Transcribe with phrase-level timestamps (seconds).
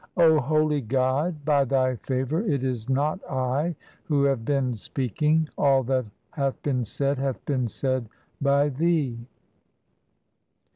[0.17, 5.83] O holy God, by Thy favour it is not I who have been speaking; all
[5.83, 8.09] that hath been said hath been said
[8.41, 9.19] by Thee.